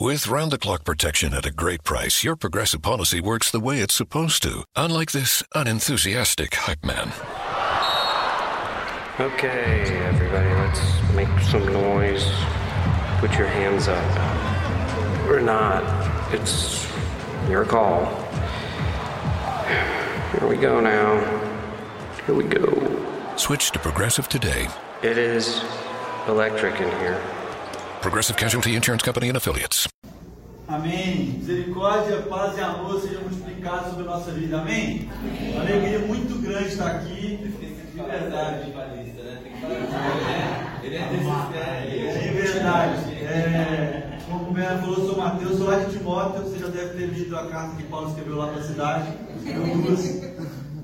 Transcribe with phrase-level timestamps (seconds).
[0.00, 3.80] With round the clock protection at a great price, your progressive policy works the way
[3.80, 7.08] it's supposed to, unlike this unenthusiastic hype man.
[9.18, 10.80] Okay, everybody, let's
[11.16, 12.24] make some noise.
[13.18, 15.28] Put your hands up.
[15.28, 15.82] Or not.
[16.32, 16.86] It's
[17.50, 18.04] your call.
[20.30, 21.18] Here we go now.
[22.24, 23.34] Here we go.
[23.34, 24.68] Switch to Progressive today.
[25.02, 25.60] It is
[26.28, 27.20] electric in here.
[28.00, 29.88] Progressive Casualty Insurance Company and Affiliates.
[30.68, 31.38] Amém.
[31.38, 34.60] Misericórdia, paz e amor sejam multiplicados sobre a nossa vida.
[34.60, 35.10] Amém?
[35.52, 37.38] Uma alegria muito grande estar aqui.
[37.38, 38.72] De verdade.
[40.82, 43.14] Ele é desses De verdade.
[43.14, 46.42] É, como o Bernardo falou, sou Mateus, sou lá de Timóteo.
[46.42, 49.12] Você já deve ter lido a carta que Paulo escreveu lá para a cidade.
[49.82, 50.22] Duas.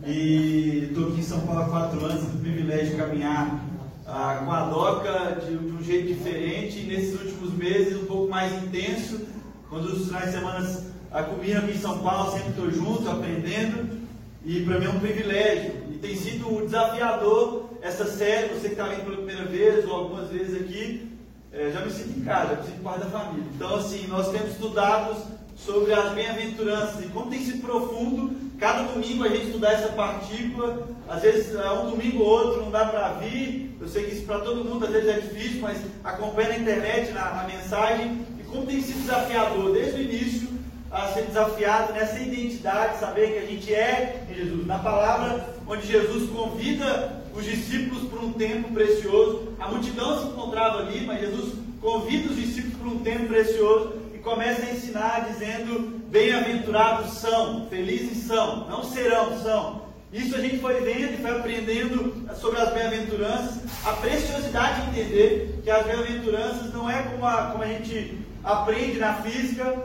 [0.07, 3.74] E estou aqui em São Paulo há quatro anos, tive o privilégio de caminhar
[4.05, 6.81] com a DOCA de, de um jeito diferente.
[6.81, 9.21] E nesses últimos meses, um pouco mais intenso.
[9.69, 13.99] Quando os finais de semana ah, comigo aqui em São Paulo, sempre estou junto, aprendendo.
[14.45, 15.73] E para mim é um privilégio.
[15.91, 18.55] E tem sido desafiador essa série.
[18.55, 21.11] Você que está vindo pela primeira vez ou algumas vezes aqui,
[21.53, 23.47] é, já me sinto em casa, já me sinto parte da família.
[23.55, 25.17] Então, assim, nós temos estudado
[25.65, 28.35] sobre as bem-aventuranças e como tem sido profundo.
[28.59, 30.87] Cada domingo a gente estudar essa partícula.
[31.09, 33.77] Às vezes, é, um domingo ou outro não dá para vir.
[33.81, 37.13] Eu sei que isso para todo mundo às vezes é difícil, mas acompanha na internet,
[37.13, 38.21] na, na mensagem.
[38.39, 40.49] E como tem sido desafiador desde o início
[40.91, 44.67] a ser desafiado nessa identidade, saber que a gente é em Jesus.
[44.67, 50.79] Na palavra onde Jesus convida os discípulos por um tempo precioso, a multidão se encontrava
[50.79, 57.19] ali, mas Jesus convida os discípulos por um tempo precioso começa a ensinar dizendo: Bem-aventurados
[57.19, 59.85] são, felizes são, não serão, são.
[60.13, 65.61] Isso a gente foi vendo e foi aprendendo sobre as bem-aventuranças, a preciosidade de entender
[65.63, 69.77] que as bem-aventuranças não é como a, como a gente aprende na física,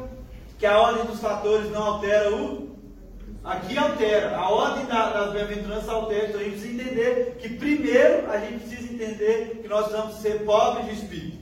[0.57, 2.69] que a ordem dos fatores não altera o.
[3.43, 6.27] Aqui altera, a ordem da, das bem-aventuranças altera.
[6.27, 10.43] Então a gente precisa entender que primeiro a gente precisa entender que nós precisamos ser
[10.43, 11.37] pobres de espírito.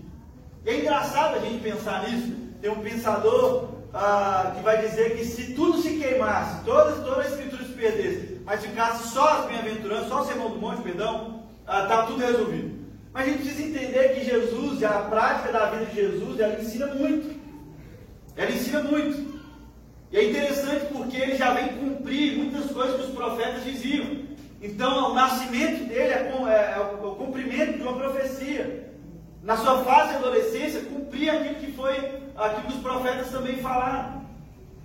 [0.65, 2.46] É engraçado a gente pensar nisso.
[2.67, 7.25] Tem um pensador ah, que vai dizer que se tudo se queimasse, toda, toda a
[7.25, 12.03] escritura se perdesse, mas ficasse só as bem-aventuranças, só o sermão do monte, perdão, está
[12.03, 12.77] tudo resolvido.
[13.13, 16.87] Mas a gente precisa entender que Jesus, a prática da vida de Jesus, ela ensina
[16.87, 17.39] muito.
[18.35, 19.41] Ela ensina muito.
[20.11, 24.25] E é interessante porque ele já vem cumprir muitas coisas que os profetas diziam.
[24.61, 28.91] Então, o nascimento dele é, é, é o cumprimento de uma profecia.
[29.47, 31.95] Na sua fase de adolescência, cumprir aquilo que foi,
[32.35, 34.21] aquilo que os profetas também falaram.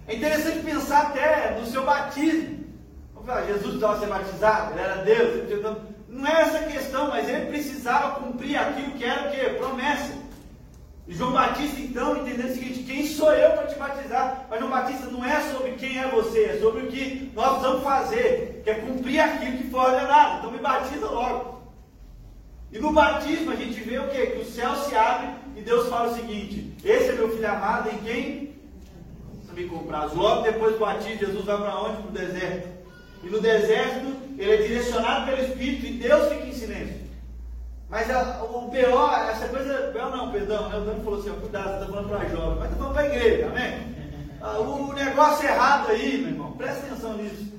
[0.07, 2.63] É interessante pensar até no seu batismo.
[3.27, 5.77] Falar, Jesus precisava ser batizado, ele era Deus.
[6.09, 9.51] Não é essa questão, mas ele precisava cumprir aquilo que era o quê?
[9.59, 10.13] Promessa.
[11.09, 14.47] E João Batista, então, entendendo o seguinte: quem sou eu para te batizar?
[14.49, 17.83] Mas João Batista não é sobre quem é você, é sobre o que nós precisamos
[17.83, 20.39] fazer, que é cumprir aquilo que foi ordenado.
[20.39, 21.52] Então me batiza logo.
[22.73, 24.27] E no batismo a gente vê o quê?
[24.27, 27.91] Que o céu se abre e Deus fala o seguinte: Esse é meu filho amado
[27.91, 28.53] em quem
[29.53, 30.07] me comprar.
[30.15, 32.03] Logo depois do batismo, Jesus vai para onde?
[32.03, 32.69] Para o deserto.
[33.23, 34.07] E no deserto
[34.39, 37.03] ele é direcionado pelo Espírito e Deus fica em silêncio.
[37.89, 39.91] Mas a, o pior, essa coisa.
[39.93, 40.79] Pior não, perdão, né?
[40.79, 43.07] o Dani falou assim: cuidado, você está falando para jovem, mas está falando para a
[43.07, 43.93] igreja, amém?
[44.41, 47.52] Ah, o negócio errado aí, meu irmão, presta atenção nisso.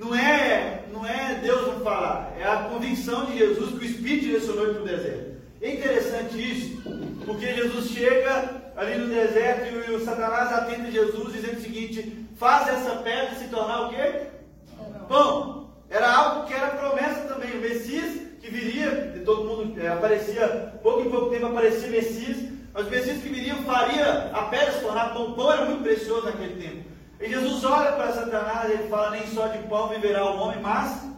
[0.00, 4.24] Não é, não é Deus não falar, é a convicção de Jesus que o Espírito
[4.28, 5.30] direcionou ele para o deserto.
[5.60, 6.82] É interessante isso,
[7.26, 12.66] porque Jesus chega ali no deserto e o Satanás atende Jesus dizendo o seguinte: faz
[12.68, 14.22] essa pedra se tornar o quê?
[15.06, 15.68] Pão.
[15.90, 17.58] Era algo que era promessa também.
[17.58, 22.38] O Messias que viria, e todo mundo é, aparecia, pouco em pouco tempo aparecia Messias,
[22.72, 25.34] mas o Messias que viria faria a pedra se tornar pão.
[25.34, 26.90] Pão era muito precioso naquele tempo.
[27.20, 30.60] E Jesus olha para Satanás e ele fala: Nem só de pão viverá o homem,
[30.60, 31.08] mas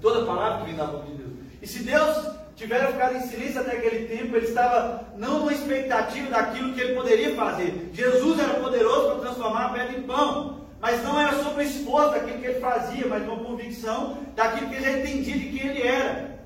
[0.00, 1.32] toda palavra que vem da boca de Deus.
[1.60, 6.30] E se Deus tivera ficado em silêncio até aquele tempo, ele estava não numa expectativa
[6.30, 7.90] daquilo que ele poderia fazer.
[7.92, 10.64] Jesus era poderoso para transformar a pedra em pão.
[10.80, 14.74] Mas não era sobre o esforço daquilo que ele fazia, mas uma convicção daquilo que
[14.74, 16.38] ele já entendia de quem ele era.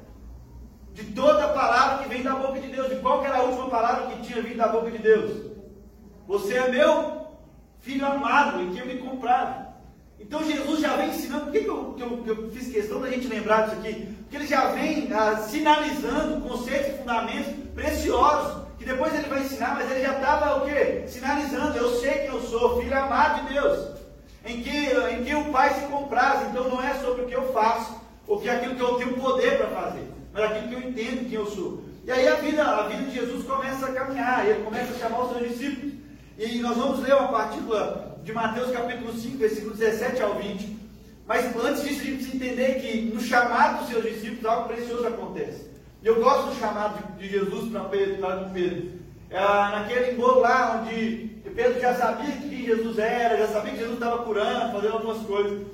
[0.94, 2.88] De toda a palavra que vem da boca de Deus.
[2.88, 5.50] De qual era a última palavra que tinha vindo da boca de Deus?
[6.28, 7.17] Você é meu
[7.80, 9.68] filho amado, em quem eu me comprado.
[10.20, 11.44] Então Jesus já vem ensinando.
[11.44, 14.14] Por que, que, eu, que, eu, que eu fiz questão da gente lembrar disso aqui?
[14.22, 18.68] Porque ele já vem ah, sinalizando conceitos e fundamentos preciosos.
[18.78, 21.04] Que depois ele vai ensinar, mas ele já estava o quê?
[21.08, 21.76] Sinalizando.
[21.76, 23.98] Eu sei que eu sou filho amado de Deus
[24.44, 26.48] em que, em que o Pai se compraz.
[26.48, 27.94] Então não é sobre o que eu faço,
[28.26, 31.28] ou que é aquilo que eu tenho poder para fazer, mas aquilo que eu entendo
[31.28, 31.82] quem eu sou.
[32.04, 35.24] E aí a vida, a vida de Jesus começa a caminhar, ele começa a chamar
[35.24, 35.97] os seus discípulos.
[36.38, 40.78] E nós vamos ler uma partícula de Mateus capítulo 5, versículo 17 ao 20.
[41.26, 45.04] Mas antes disso, a gente precisa entender que no chamado dos seus discípulos algo precioso
[45.04, 45.68] acontece.
[46.00, 48.88] Eu gosto do chamado de, Jesus para Pedro, Pedro.
[49.30, 53.94] É, naquele embolo lá onde Pedro já sabia quem Jesus era, já sabia que Jesus
[53.94, 55.66] estava curando, fazendo algumas coisas.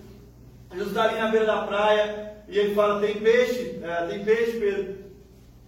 [0.73, 3.81] Jesus está ali na beira da praia e ele fala: Tem peixe?
[3.83, 4.95] É, tem peixe, Pedro.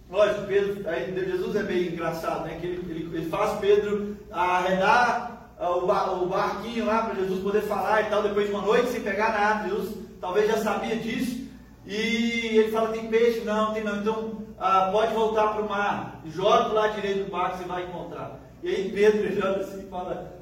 [0.09, 2.57] Lógico, Pedro, aí Jesus é meio engraçado, né?
[2.59, 7.61] Que ele, ele, ele faz Pedro arredar uh, o, o barquinho lá para Jesus poder
[7.63, 9.67] falar e tal, depois de uma noite sem pegar nada.
[9.67, 11.47] Jesus talvez já sabia disso.
[11.85, 13.41] E ele fala: tem peixe?
[13.41, 13.97] Não, tem não.
[13.97, 16.21] Então ah, pode voltar para o mar.
[16.25, 18.39] Joga do lado direito do barco, você vai encontrar.
[18.63, 20.41] E aí Pedro ele olha assim e fala: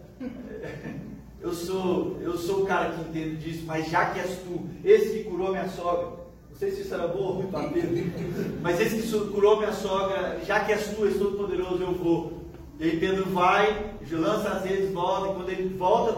[1.42, 5.10] eu sou, eu sou o cara que entende disso, mas já que és tu, esse
[5.10, 6.25] que curou minha sogra.
[6.56, 8.14] Não sei se isso era bom ou ruim para Pedro,
[8.62, 12.46] mas esse que curou minha sogra, já que és tu, és todo poderoso, eu vou.
[12.80, 16.14] E aí Pedro vai, lança as redes, volta, e quando ele volta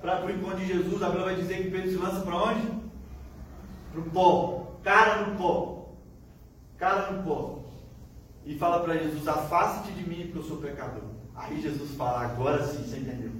[0.00, 2.68] para o encontro de Jesus, a Bíblia vai dizer que Pedro se lança para onde?
[3.92, 5.94] Para o pó cara no pó.
[6.76, 7.62] Cara no pó.
[8.44, 11.04] E fala para Jesus: Afaste-te de mim, porque eu sou pecador.
[11.34, 13.30] Aí Jesus fala: Agora sim, você entendeu.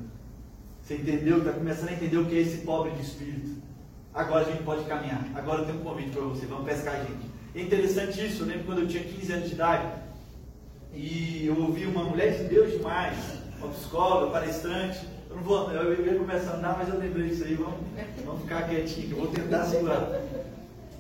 [0.80, 1.38] Você entendeu?
[1.38, 3.61] Está começando a entender o que é esse pobre de espírito.
[4.14, 5.24] Agora a gente pode caminhar.
[5.34, 7.30] Agora eu tenho um convite para você: vamos pescar, gente.
[7.54, 8.42] É interessante isso.
[8.42, 9.86] Eu lembro quando eu tinha 15 anos de idade.
[10.94, 13.16] E eu ouvi uma mulher de Deus demais,
[13.58, 15.00] uma psicóloga, palestrante.
[15.30, 17.54] Eu não vou, eu ia começar a andar, mas eu lembrei disso aí.
[17.54, 17.80] Vamos,
[18.26, 20.06] vamos ficar quietinho, que eu vou tentar segurar.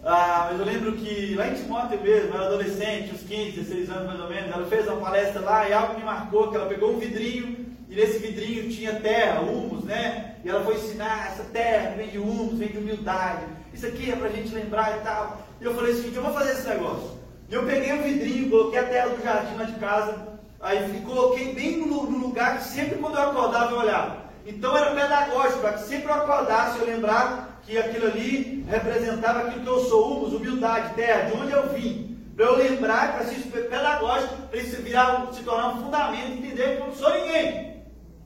[0.02, 3.90] Ah, mas eu lembro que lá em Timóteo mesmo, eu era adolescente, uns 15, 16
[3.90, 6.66] anos mais ou menos, ela fez uma palestra lá e algo me marcou, que ela
[6.66, 10.36] pegou um vidrinho e nesse vidrinho tinha terra, humus, né?
[10.42, 13.44] E ela foi ensinar, essa terra vem de humus, vem de humildade.
[13.74, 15.46] Isso aqui é pra gente lembrar e tal.
[15.60, 17.18] E eu falei assim, eu vou fazer esse negócio.
[17.50, 20.26] E eu peguei um vidrinho, coloquei a terra do jardim lá de casa,
[20.58, 24.22] aí coloquei bem no, no lugar que sempre quando eu acordava eu olhava.
[24.46, 29.64] Então era pedagógico, para que sempre eu acordasse eu lembrava que aquilo ali representava aquilo
[29.64, 32.18] que eu sou, humus, humildade, terra, de onde eu vim.
[32.34, 36.80] Para eu lembrar, para ser pedagógico, para isso virar, se tornar um fundamento, entender que
[36.80, 37.71] eu não sou ninguém.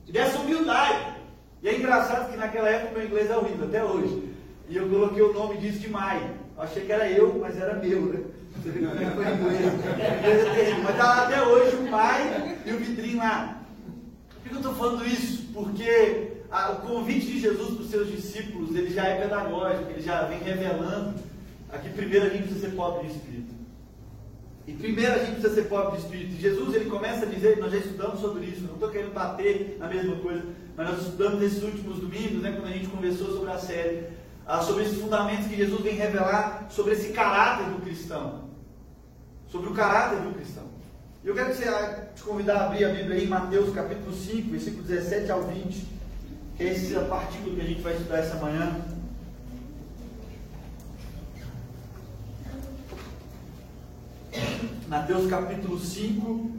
[0.07, 1.17] Dessa humildade.
[1.61, 4.33] E é engraçado que naquela época meu inglês é horrível, até hoje.
[4.69, 6.21] E eu coloquei o nome disso de Mai.
[6.57, 8.19] Achei que era eu, mas era meu, né?
[8.63, 9.65] Foi inglês.
[9.99, 13.61] É mas está lá até hoje o Mai e o vitrinho lá.
[14.29, 15.47] Por que eu estou falando isso?
[15.53, 20.01] Porque a, o convite de Jesus para os seus discípulos, ele já é pedagógico, ele
[20.01, 21.15] já vem revelando.
[21.71, 23.46] Aqui primeiro a gente precisa ser pobre de espírito.
[24.67, 26.41] E primeiro a gente precisa ser pobre de espírito.
[26.41, 29.87] Jesus ele começa a dizer, nós já estudamos sobre isso, não estou querendo bater na
[29.87, 30.43] mesma coisa,
[30.75, 34.07] mas nós estudamos nesses últimos domingos, né, quando a gente conversou sobre a série,
[34.45, 38.49] ah, sobre esses fundamentos que Jesus vem revelar, sobre esse caráter do cristão.
[39.47, 40.65] Sobre o caráter do cristão.
[41.23, 44.13] Eu quero que você, ah, te convidar a abrir a Bíblia aí em Mateus capítulo
[44.13, 45.87] 5, versículo 17 ao 20.
[46.59, 48.81] Esse é o partículo que a gente vai estudar essa manhã.
[54.87, 56.49] Mateus capítulo 5,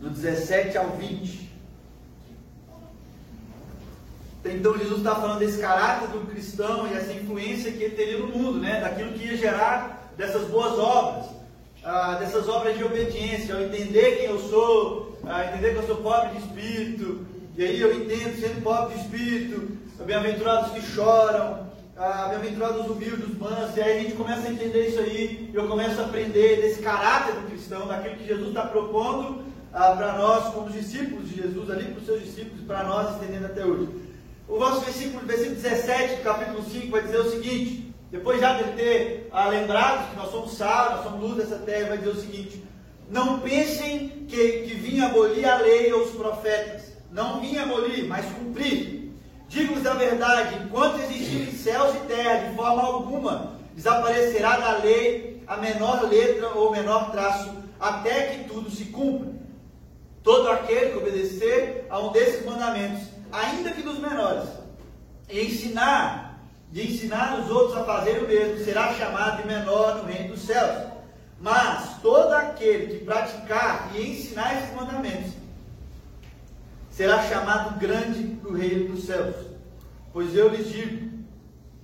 [0.00, 1.50] do 17 ao 20.
[4.44, 8.28] Então Jesus está falando desse caráter do cristão e essa influência que ele teria no
[8.28, 8.80] mundo, né?
[8.80, 11.26] daquilo que ia gerar dessas boas obras,
[11.82, 15.96] ah, dessas obras de obediência, ao entender quem eu sou, a entender que eu sou
[15.96, 21.65] pobre de espírito, e aí eu entendo, sendo pobre de espírito, bem-aventurados que choram,
[21.96, 25.50] ah, bem-aventurados os humildes, os mansos, e aí a gente começa a entender isso aí,
[25.52, 30.12] eu começo a aprender desse caráter do cristão, daquilo que Jesus está propondo ah, para
[30.18, 33.88] nós, como discípulos de Jesus, ali para os seus discípulos, para nós, entendendo até hoje.
[34.48, 39.28] O nosso versículo, versículo 17, capítulo 5, vai dizer o seguinte: depois já de ter
[39.32, 42.64] ah, lembrado que nós somos sal, nós somos luz dessa terra, vai dizer o seguinte:
[43.10, 48.26] não pensem que, que vim abolir a lei ou os profetas não vim abolir, mas
[48.26, 49.05] cumprir.
[49.48, 55.56] Digo-vos a verdade: enquanto existirem céus e terra, de forma alguma desaparecerá da lei a
[55.58, 59.30] menor letra ou menor traço, até que tudo se cumpra.
[60.22, 64.48] Todo aquele que obedecer a um desses mandamentos, ainda que dos menores,
[65.28, 66.40] e ensinar,
[66.72, 70.42] e ensinar os outros a fazer o mesmo, será chamado de menor no reino dos
[70.42, 70.88] céus.
[71.38, 75.32] Mas todo aquele que praticar e ensinar esses mandamentos,
[76.96, 79.36] será chamado grande no reino dos céus.
[80.14, 81.10] Pois eu lhes digo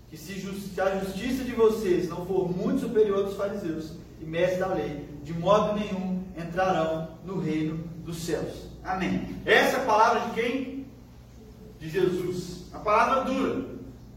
[0.09, 0.33] que se,
[0.81, 5.35] a justiça de vocês não for muito superior dos fariseus e mestres da lei, de
[5.35, 8.71] modo nenhum entrarão no reino dos céus.
[8.83, 9.37] Amém.
[9.45, 10.87] Essa é a palavra de quem?
[11.79, 12.71] De Jesus.
[12.73, 13.67] A palavra dura.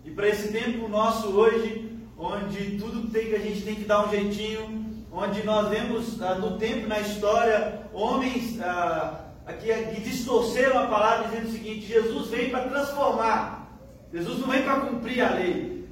[0.05, 4.07] E para esse tempo nosso hoje, onde tudo tem que a gente tem que dar
[4.07, 10.79] um jeitinho, onde nós vemos ah, no tempo, na história, homens ah, que, que distorceram
[10.79, 13.69] a palavra dizendo o seguinte: Jesus vem para transformar,
[14.13, 15.85] Jesus não vem para cumprir a lei.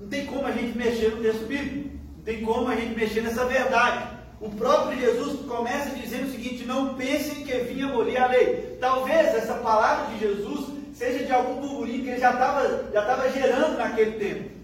[0.00, 3.20] Não tem como a gente mexer no texto bíblico, não tem como a gente mexer
[3.22, 4.16] nessa verdade.
[4.40, 8.76] O próprio Jesus começa dizendo o seguinte: não pensem que vinha abolir a lei.
[8.80, 13.30] Talvez essa palavra de Jesus seja de algum burburinho que ele já estava já tava
[13.30, 14.57] gerando naquele tempo.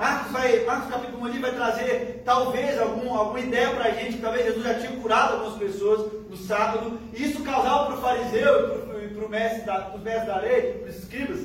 [0.00, 4.16] Marcos, vai, Marcos capítulo 1 ali vai trazer talvez algum, alguma ideia para a gente,
[4.16, 8.98] talvez Jesus já tinha curado algumas pessoas no sábado, e isso causava para o fariseu
[9.04, 11.40] e para o mestre da, mestres da lei, para os escribas,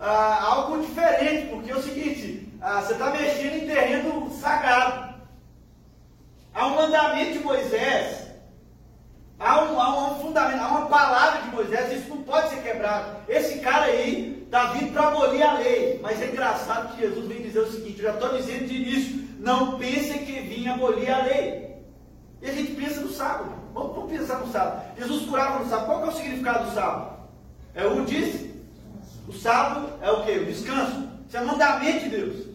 [0.00, 5.14] ah, algo diferente, porque é o seguinte, ah, você está mexendo em terreno sagrado.
[6.54, 8.26] Há um mandamento de Moisés,
[9.38, 13.18] há um, há um fundamento, há uma palavra de Moisés, isso não pode ser quebrado.
[13.28, 17.42] Esse cara aí está vindo para abolir a lei, mas é engraçado que Jesus vem
[17.42, 21.22] dizer o seguinte: eu já estou dizendo de início, não pensem que vinha abolir a
[21.22, 21.76] lei.
[22.40, 23.52] E a gente pensa no sábado.
[23.74, 24.82] Vamos, vamos pensar no sábado.
[24.96, 25.86] Jesus curava no sábado.
[25.86, 27.18] Qual é o significado do sábado?
[27.74, 28.54] É o disse.
[29.26, 30.32] O sábado é o que?
[30.32, 31.08] O descanso.
[31.26, 32.46] Isso é mandamento de Deus.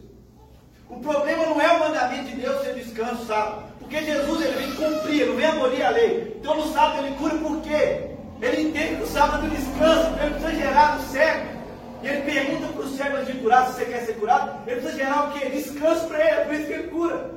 [0.89, 3.63] O problema não é o mandamento de Deus ser o descanso, sábado.
[3.79, 6.37] Porque Jesus ele vem cumprir, não vem abolir a lei.
[6.39, 8.09] Então no sábado ele cura por quê?
[8.41, 11.52] Ele entende que o sábado é descanso, ele precisa gerar no cego.
[12.03, 14.67] E ele pergunta para os cegos de curar se você quer ser curado.
[14.67, 15.49] Ele precisa gerar o quê?
[15.49, 17.31] Descanso para ele, é por isso que ele cura.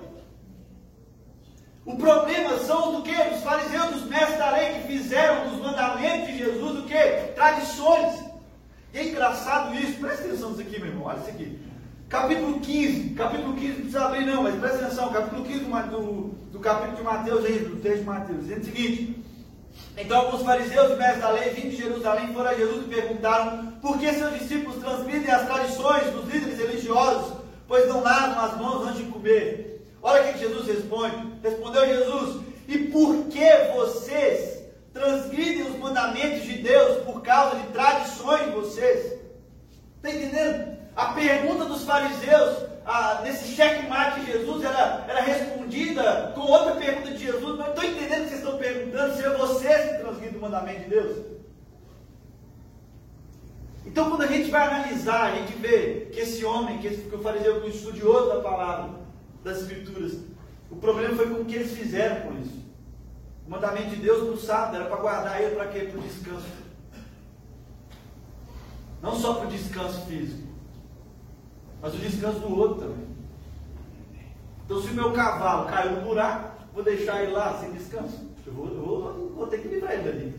[1.85, 3.14] O problema são do que?
[3.14, 7.32] Dos fariseus, dos mestres da lei que fizeram dos mandamentos de Jesus o que?
[7.37, 8.25] Tradições.
[8.92, 11.61] E é engraçado isso, presta atenção nisso aqui, meu irmão, olha isso aqui.
[12.08, 16.23] Capítulo 15, capítulo 15, não precisa abrir não, mas presta atenção, capítulo 15 do, do,
[16.50, 19.25] do capítulo de Mateus aí, do texto de Mateus, dizendo o seguinte.
[19.96, 23.72] Então alguns fariseus e mestres da lei, vindo de Jerusalém, foram a Jesus e perguntaram
[23.80, 28.86] por que seus discípulos transmitem as tradições dos líderes religiosos, pois não lavam as mãos
[28.86, 29.82] antes de comer.
[30.02, 31.16] Olha o que Jesus responde.
[31.42, 38.44] Respondeu Jesus: E por que vocês transgridem os mandamentos de Deus por causa de tradições
[38.44, 39.14] de vocês?
[39.96, 40.76] Está entendendo?
[40.94, 42.66] A pergunta dos fariseus,
[43.22, 47.58] nesse checkmate de Jesus, era, era respondida com outra pergunta de Jesus.
[47.58, 50.80] Não estou entendendo o que vocês estão perguntando se é vocês que transgridem o mandamento
[50.80, 51.26] de Deus.
[53.84, 57.14] Então, quando a gente vai analisar, a gente vê que esse homem, que, esse, que
[57.14, 58.90] o fariseu, que o estudioso da palavra,
[59.42, 60.18] das Escrituras.
[60.70, 62.66] O problema foi com o que eles fizeram com isso.
[63.46, 65.80] O mandamento de Deus no sábado era para guardar ele para quê?
[65.80, 66.46] Para o descanso.
[69.00, 70.45] Não só para o descanso físico,
[71.86, 73.06] mas o descanso do outro também.
[74.64, 78.28] Então, se o meu cavalo caiu no buraco, vou deixar ele lá sem descanso.
[78.44, 80.34] Eu vou, eu vou, vou ter que livrar ele dali.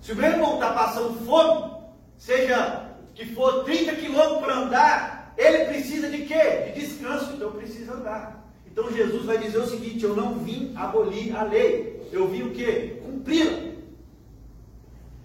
[0.00, 1.72] Se o meu irmão está passando fome,
[2.18, 6.72] seja que for 30 quilômetros para andar, ele precisa de quê?
[6.72, 8.44] De descanso, então precisa andar.
[8.66, 12.50] Então Jesus vai dizer o seguinte: eu não vim abolir a lei, eu vim o
[12.50, 13.00] quê?
[13.04, 13.70] Cumpri-la.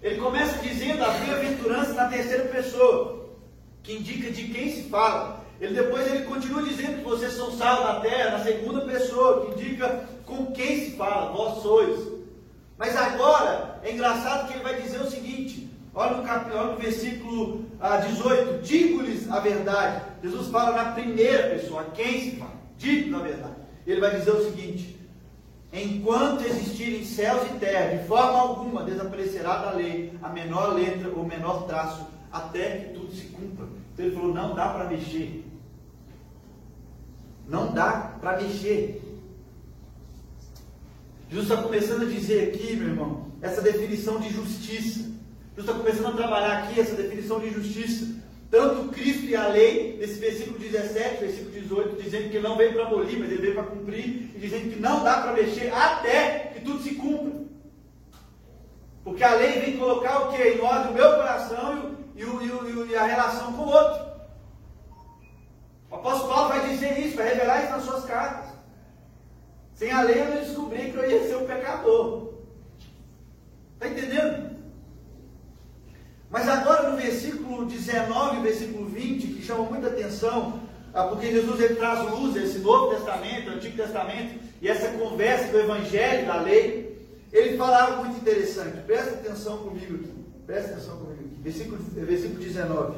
[0.00, 3.25] Ele começa dizendo a bem-aventurança na terceira pessoa,
[3.86, 5.46] que indica de quem se fala.
[5.60, 9.52] Ele depois ele continua dizendo que vocês são sal da terra, na segunda pessoa, que
[9.52, 12.16] indica com quem se fala, vós sois.
[12.76, 16.50] Mas agora é engraçado que ele vai dizer o seguinte: Olha no, cap...
[16.50, 18.62] Olha no versículo ah, 18.
[18.62, 20.02] Digo-lhes a verdade.
[20.22, 21.84] Jesus fala na primeira pessoa.
[21.94, 22.52] Quem se fala?
[22.76, 23.54] Digo a verdade.
[23.86, 25.00] Ele vai dizer o seguinte:
[25.72, 31.24] Enquanto existirem céus e terra, de forma alguma desaparecerá da lei a menor letra ou
[31.24, 33.66] menor traço, até que tudo se cumpra.
[33.92, 35.44] Então ele falou: não dá para mexer.
[37.48, 39.02] Não dá para mexer.
[41.28, 45.00] Jesus está começando a dizer aqui, meu irmão, essa definição de justiça.
[45.56, 48.14] Jesus está começando a trabalhar aqui essa definição de justiça.
[48.50, 52.86] Tanto Cristo e a lei, nesse versículo 17, versículo 18, dizendo que não veio para
[52.86, 56.60] abolir, mas ele veio para cumprir, e dizendo que não dá para mexer até que
[56.60, 57.40] tudo se cumpra.
[59.02, 60.42] Porque a lei vem colocar o que?
[60.42, 64.06] Em ordem o meu coração e, o, e, o, e a relação com o outro.
[65.90, 68.50] O apóstolo Paulo vai dizer isso, vai revelar isso nas suas cartas.
[69.74, 72.34] Sem a lei eu descobri que eu ia ser um pecador.
[73.74, 74.56] Está entendendo?
[76.30, 80.60] Mas agora no versículo 19 e versículo 20, que chama muita atenção,
[80.92, 85.48] ah, porque Jesus ele traz luz a esse Novo Testamento, Antigo Testamento, e essa conversa
[85.48, 86.98] do Evangelho, da lei,
[87.30, 88.78] ele fala algo muito interessante.
[88.86, 90.14] Presta atenção comigo aqui.
[90.46, 91.15] Presta atenção comigo.
[91.46, 92.96] Versículo, versículo 19.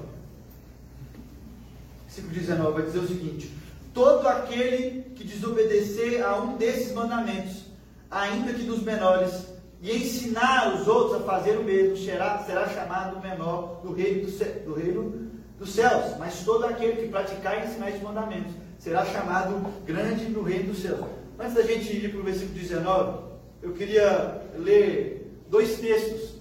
[2.06, 3.54] Versículo 19 vai dizer o seguinte:
[3.92, 7.64] Todo aquele que desobedecer a um desses mandamentos,
[8.10, 9.48] ainda que dos menores,
[9.82, 14.64] e ensinar os outros a fazer o mesmo, será, será chamado menor do reino, do,
[14.64, 16.16] do reino dos céus.
[16.18, 20.80] Mas todo aquele que praticar e ensinar esses mandamentos será chamado grande no reino dos
[20.80, 21.04] céus.
[21.38, 23.24] antes da gente ir para o versículo 19,
[23.60, 26.36] eu queria ler dois textos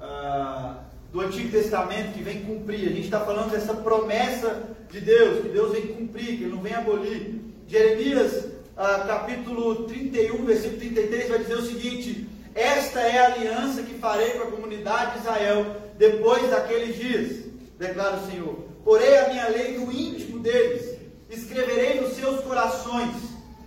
[0.00, 2.88] ah, do Antigo Testamento que vem cumprir.
[2.88, 6.62] A gente está falando dessa promessa de Deus, que Deus vem cumprir, que Ele não
[6.62, 7.40] vem abolir.
[7.66, 13.94] Jeremias, ah, capítulo 31, versículo 33, vai dizer o seguinte: Esta é a aliança que
[13.94, 15.66] farei com a comunidade de Israel
[15.98, 17.44] depois daqueles dias,
[17.78, 18.54] declara o Senhor.
[18.84, 20.96] Porei a minha lei no íntimo deles,
[21.28, 23.14] escreverei nos seus corações,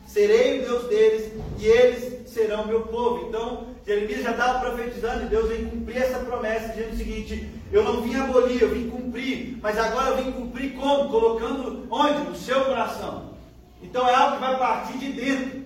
[0.08, 3.28] serei o Deus deles e eles serão meu povo.
[3.28, 7.84] Então, Jeremias já estava profetizando e Deus vem cumprir essa promessa, dizendo o seguinte: Eu
[7.84, 11.10] não vim abolir, eu vim cumprir, mas agora eu vim cumprir como?
[11.10, 12.30] Colocando onde?
[12.30, 13.34] No seu coração.
[13.82, 15.64] Então é algo que vai partir de dentro.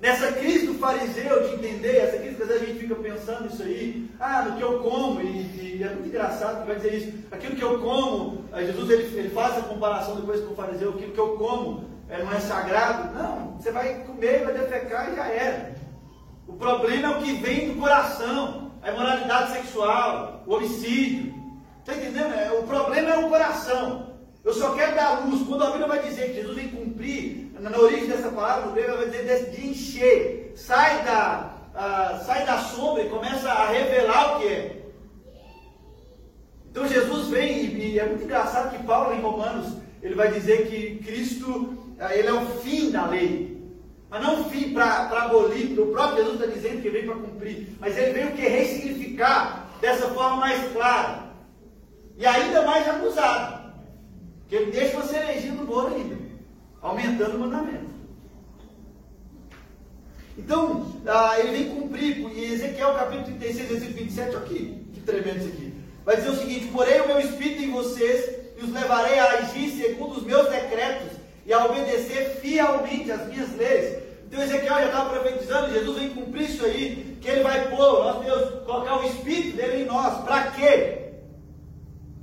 [0.00, 3.52] Nessa crise do fariseu de entender, essa crise que às vezes a gente fica pensando
[3.52, 6.94] isso aí, ah, no que eu como, e, e é muito engraçado que vai dizer
[6.94, 10.90] isso, aquilo que eu como, Jesus ele, ele faz a comparação depois com o fariseu,
[10.90, 13.14] aquilo que eu como é, não é sagrado.
[13.14, 15.79] Não, você vai comer, vai defecar e já era.
[16.50, 21.32] O problema é o que vem do coração, a imoralidade sexual, o homicídio.
[21.78, 22.34] Está entendendo?
[22.34, 24.10] É, o problema é o coração.
[24.44, 25.46] Eu só quero dar luz.
[25.46, 28.96] Quando a Bíblia vai dizer que Jesus vem cumprir, na, origem dessa palavra, no grego
[28.96, 30.52] vai dizer de encher.
[30.56, 31.54] Sai da,
[32.26, 34.80] sai da sombra e começa a revelar o que é.
[36.70, 40.68] Então Jesus vem, e, e é muito engraçado que Paulo em Romanos, ele vai dizer
[40.68, 43.59] que Cristo, uh, ele é o fim da lei.
[44.10, 47.68] Mas não o fim para abolir, o próprio Jesus está dizendo que veio para cumprir.
[47.78, 51.30] Mas ele veio que ressignificar dessa forma mais clara.
[52.18, 53.72] E ainda mais acusado.
[54.48, 56.16] Que ele deixa você eleger no bolo ainda,
[56.82, 57.88] aumentando o mandamento.
[60.36, 65.48] Então, ah, ele vem cumprir, e Ezequiel capítulo 36, versículo 27, aqui, que tremendo isso
[65.48, 65.74] aqui.
[66.04, 69.70] Vai dizer o seguinte: Porei o meu espírito em vocês e os levarei a agir
[69.70, 71.19] segundo os meus decretos
[71.50, 73.98] e a obedecer fielmente as minhas leis.
[74.26, 78.20] Então Ezequiel já estava profetizando, Jesus vem cumprir isso aí, que ele vai pôr, nosso
[78.20, 80.24] Deus, colocar o Espírito dele em nós.
[80.24, 81.00] Para quê?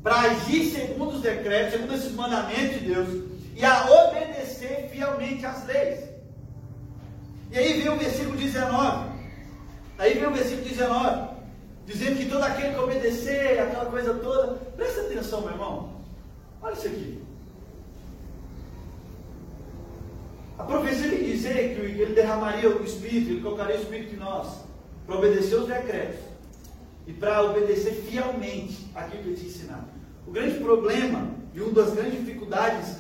[0.08, 3.24] para agir segundo os decretos, segundo esses mandamentos de Deus,
[3.54, 6.00] e a obedecer fielmente às leis.
[7.52, 9.10] E aí vem o versículo 19.
[9.98, 11.30] Aí vem o versículo 19,
[11.86, 14.54] dizendo que todo aquele que obedecer, aquela coisa toda.
[14.78, 15.92] Presta atenção, meu irmão.
[16.62, 17.22] Olha isso aqui.
[20.58, 24.48] A profecia vem dizer que ele derramaria o Espírito, ele colocaria o Espírito em nós,
[25.06, 26.20] para obedecer os decretos
[27.06, 29.88] e para obedecer fielmente aquilo que ele te ensinava.
[30.28, 32.98] O grande problema e uma das grandes dificuldades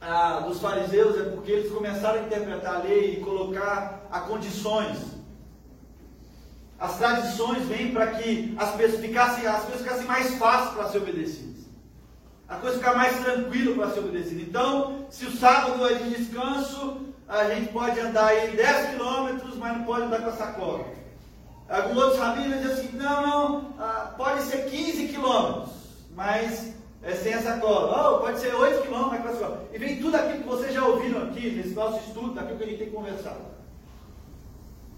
[0.00, 4.98] ah, dos fariseus é porque eles começaram a interpretar a lei e colocar a condições.
[6.78, 11.64] As tradições vêm para que as pessoas ficassem, as ficassem mais fáceis para ser obedecidas.
[12.46, 14.42] A coisa ficar mais tranquila para ser obedecida.
[14.42, 19.76] Então, se o sábado é de descanso, a gente pode andar aí 10 quilômetros, mas
[19.76, 20.84] não pode andar com a sacola.
[21.68, 25.76] Alguns outros rabinos dizem assim, não, não, ah, pode ser 15 quilômetros
[26.16, 28.16] mas é, sem a sacola.
[28.16, 31.24] Oh, pode ser 8 quilômetros, mas com E vem tudo aquilo que vocês já ouviram
[31.24, 33.40] aqui nesse nosso estudo, daquilo que a gente tem conversado.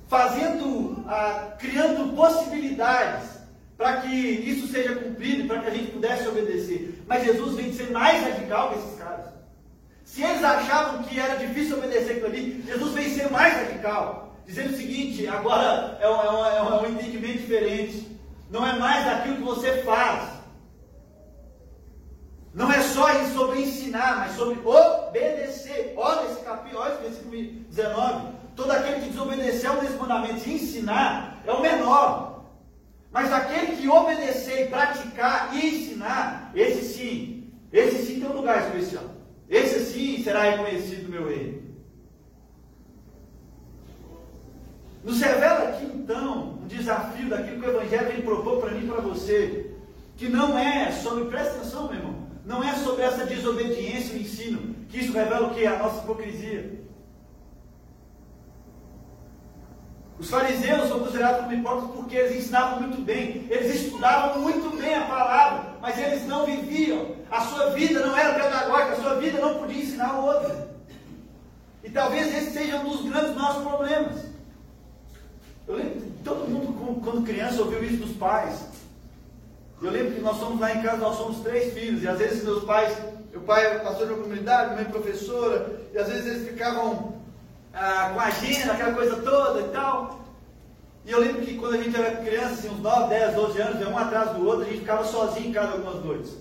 [0.07, 3.37] Fazendo, ah, criando possibilidades
[3.77, 7.03] para que isso seja cumprido, para que a gente pudesse obedecer.
[7.07, 8.98] Mas Jesus vem ser mais radical que esses.
[10.09, 14.37] Se eles achavam que era difícil obedecer aquilo ali, Jesus vem ser mais radical.
[14.47, 16.31] Dizendo o seguinte, agora é um, é
[16.63, 18.09] um, é um entendimento diferente.
[18.51, 20.31] Não é mais aquilo que você faz,
[22.55, 25.93] não é só sobre ensinar, mas sobre obedecer.
[25.95, 27.37] Olha esse capítulo, olha esse versículo
[27.69, 28.33] 19.
[28.57, 32.45] Todo aquele que desobedecer ao mandamento e ensinar é o menor.
[33.13, 39.18] Mas aquele que obedecer praticar e ensinar, esse sim, esse sim tem um lugar especial.
[39.49, 41.63] Esse sim será reconhecido meu reino.
[45.03, 48.89] Nos revela aqui então um desafio daquilo que o Evangelho vem propor para mim e
[48.89, 49.73] para você.
[50.17, 54.75] Que não é sobre, presta atenção, meu irmão, não é sobre essa desobediência e ensino,
[54.89, 55.65] que isso revela o que?
[55.65, 56.88] A nossa hipocrisia.
[60.19, 64.95] Os fariseus são considerados como hipócritas porque eles ensinavam muito bem, eles estudavam muito bem
[64.95, 67.15] a palavra, mas eles não viviam.
[67.31, 70.69] A sua vida não era pedagógica, a sua vida não podia ensinar o outro.
[71.85, 74.25] E talvez esse seja um dos grandes nossos problemas.
[75.69, 78.67] Eu lembro, todo mundo, quando criança, ouviu isso dos pais.
[79.81, 82.43] Eu lembro que nós somos lá em casa, nós somos três filhos, e às vezes
[82.43, 82.97] meus pais,
[83.31, 87.18] meu pai é pastor de uma comunidade, minha professora, e às vezes eles ficavam
[87.73, 90.21] ah, com a agenda, aquela coisa toda e tal.
[91.05, 93.89] E eu lembro que quando a gente era criança, assim, uns 9, 10, 12 anos,
[93.89, 96.37] um atrás do outro, a gente ficava sozinho em casa algumas noites.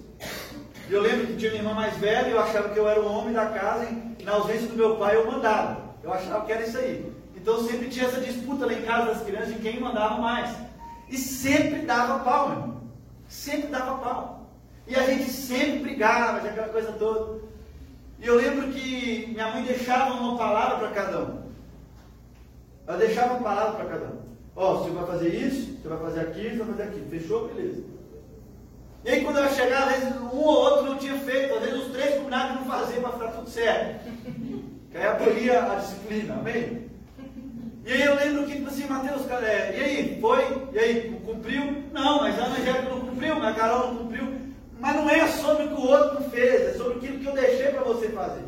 [0.89, 3.11] E eu lembro que tinha minha irmã mais velha, eu achava que eu era o
[3.11, 3.87] homem da casa,
[4.19, 5.95] e na ausência do meu pai eu mandava.
[6.03, 7.11] Eu achava que era isso aí.
[7.35, 10.53] Então sempre tinha essa disputa lá em casa das crianças de quem mandava mais.
[11.09, 12.73] E sempre dava pau, meu.
[13.27, 14.49] Sempre dava pau.
[14.85, 17.41] E a gente sempre brigava, aquela coisa toda.
[18.19, 21.41] E eu lembro que minha mãe deixava uma palavra para cada um.
[22.87, 24.17] Ela deixava uma palavra para cada um.
[24.55, 27.09] Ó, oh, você vai fazer isso, você vai fazer aquilo, você vai fazer aquilo.
[27.09, 27.47] Fechou?
[27.47, 27.83] Beleza.
[29.05, 31.85] E aí quando ela chegava, às vezes um ou outro não tinha feito, às vezes
[31.85, 34.11] os três combinaram de não fazer para ficar tudo certo.
[34.89, 36.87] Que aí abolia a disciplina, amém?
[37.85, 40.43] E aí eu lembro que, tipo assim, Mateus, cara, é, e aí, foi?
[40.73, 41.83] E aí, cumpriu?
[41.93, 44.36] Não, mas a Angélica não cumpriu, a Carol não cumpriu.
[44.79, 47.33] Mas não é sobre o que o outro não fez, é sobre aquilo que eu
[47.33, 48.43] deixei para você fazer.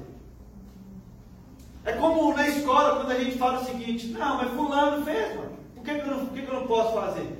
[1.86, 5.58] É como na escola, quando a gente fala o seguinte, não, mas fulano fez, mano.
[5.74, 7.39] Por que, que, eu, não, por que, que eu não posso fazer?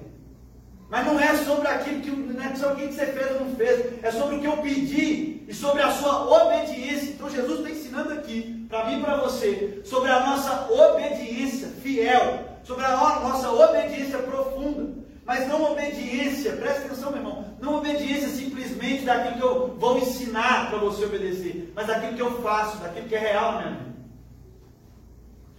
[0.90, 3.56] Mas não é sobre aquilo que, não é sobre o que você fez ou não
[3.56, 7.12] fez, é sobre o que eu pedi e sobre a sua obediência.
[7.12, 12.44] Então Jesus está ensinando aqui, para mim e para você, sobre a nossa obediência fiel,
[12.64, 14.98] sobre a nossa obediência profunda.
[15.26, 20.70] Mas não obediência, presta atenção, meu irmão, não obediência simplesmente daquilo que eu vou ensinar
[20.70, 23.90] para você obedecer, mas daquilo que eu faço, daquilo que é real na minha vida.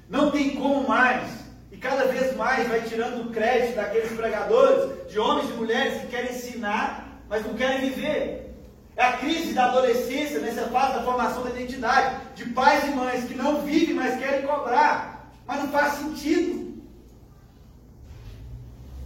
[0.08, 5.18] Não tem como mais e cada vez mais vai tirando o crédito daqueles pregadores, de
[5.18, 8.50] homens e mulheres que querem ensinar, mas não querem viver.
[8.96, 13.24] É a crise da adolescência, nessa fase da formação da identidade, de pais e mães
[13.24, 15.30] que não vivem, mas querem cobrar.
[15.46, 16.82] Mas não faz sentido.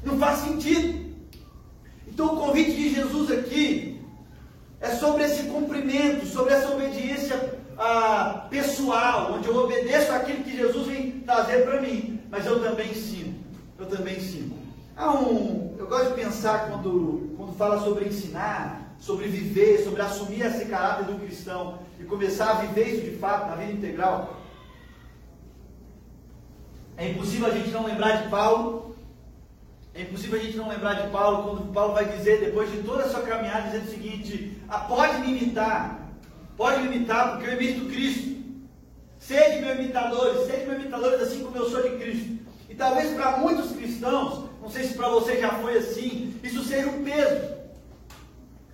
[0.02, 1.03] Não faz sentido.
[2.14, 4.00] Então o convite de Jesus aqui
[4.80, 10.86] é sobre esse cumprimento, sobre essa obediência ah, pessoal, onde eu obedeço aquilo que Jesus
[10.86, 13.32] vem trazer para mim mas eu também ensino.
[13.78, 14.58] Eu também ensino.
[14.96, 20.44] Há um, eu gosto de pensar quando, quando fala sobre ensinar, sobre viver, sobre assumir
[20.44, 24.34] esse caráter do cristão e começar a viver isso de fato na vida integral.
[26.96, 28.93] É impossível a gente não lembrar de Paulo.
[29.94, 33.04] É impossível a gente não lembrar de Paulo quando Paulo vai dizer, depois de toda
[33.04, 36.10] a sua caminhada, dizendo o seguinte: ah, pode me imitar,
[36.56, 38.34] pode me imitar, porque eu imito Cristo.
[39.20, 42.38] Sede meus imitadores, sede meus imitadores assim como eu sou de Cristo.
[42.68, 46.88] E talvez para muitos cristãos, não sei se para você já foi assim, isso seja
[46.88, 47.54] um peso.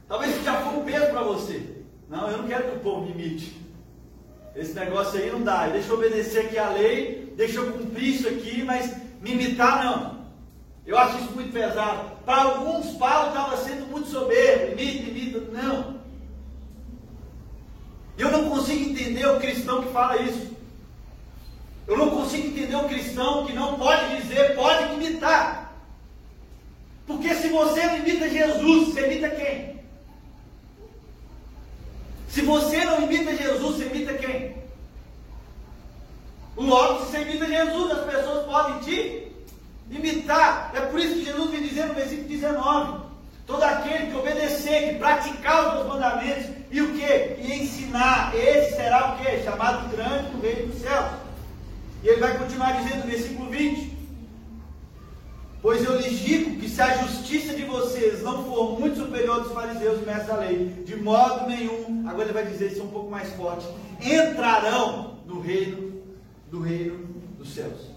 [0.09, 1.63] Talvez isso já foi um peso para você.
[2.09, 3.61] Não, eu não quero que o povo me imite.
[4.57, 5.69] Esse negócio aí não dá.
[5.69, 10.20] Deixa eu obedecer aqui a lei, deixa eu cumprir isso aqui, mas me imitar não.
[10.87, 12.11] Eu acho isso muito pesado.
[12.25, 15.41] Para alguns, Paulo estava sendo muito soberbo, imita, imita.
[15.53, 16.01] Não.
[18.19, 20.51] Eu não consigo entender o cristão que fala isso.
[21.87, 25.73] Eu não consigo entender o cristão que não pode dizer, pode imitar.
[27.07, 29.81] Porque se você não imita Jesus, você imita quem?
[32.29, 34.57] Se você não imita Jesus, você imita quem?
[36.57, 39.20] Logo, se você imita Jesus, as pessoas podem te
[39.91, 40.71] imitar.
[40.75, 43.01] É por isso que Jesus vem dizer no versículo 19:
[43.47, 47.43] Todo aquele que obedecer, que praticar os meus mandamentos, e o que?
[47.43, 48.35] E ensinar.
[48.35, 49.43] Esse será o que?
[49.43, 51.11] Chamado grande no reino dos céus.
[52.03, 53.99] E ele vai continuar dizendo no versículo 20:
[55.63, 59.53] Pois eu lhes digo que se a justiça de vocês não for muito superior dos
[59.53, 63.11] fariseus e mestres da lei, de modo nenhum, agora ele vai dizer isso um pouco
[63.11, 63.67] mais forte,
[64.01, 66.01] entrarão no reino
[66.51, 67.07] do reino
[67.39, 67.90] dos céus.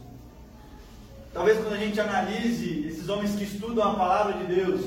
[1.34, 4.82] Talvez quando a gente analise esses homens que estudam a palavra de Deus,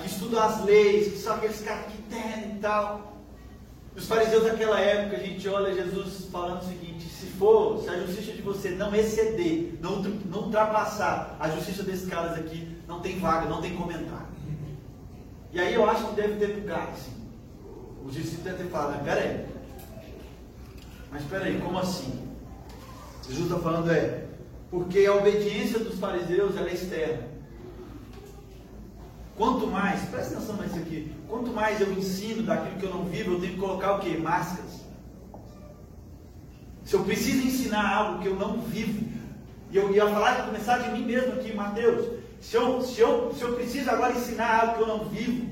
[0.00, 3.18] que estudam as leis, que são aqueles caras que entendem e tal.
[3.94, 7.98] Os fariseus daquela época, a gente olha Jesus falando o seguinte: se for, se a
[7.98, 13.18] justiça de você não exceder, não, não ultrapassar a justiça desses caras aqui, não tem
[13.18, 14.30] vaga, não tem comentário.
[15.52, 17.12] E aí eu acho que deve ter bugado, assim.
[18.04, 19.46] Os discípulos devem ter falado, mas peraí.
[21.10, 22.28] Mas peraí, como assim?
[23.26, 24.24] Jesus está falando é,
[24.70, 27.28] porque a obediência dos fariseus é externa.
[29.36, 33.32] Quanto mais, presta atenção nisso aqui, quanto mais eu ensino daquilo que eu não vivo,
[33.32, 34.16] eu tenho que colocar o que?
[34.16, 34.80] Máscaras.
[36.84, 39.08] Se eu preciso ensinar algo que eu não vivo,
[39.70, 42.06] e eu ia falar, começar de mim mesmo aqui, Mateus,
[42.40, 45.50] se eu, se, eu, se eu preciso agora ensinar algo que eu não vivo,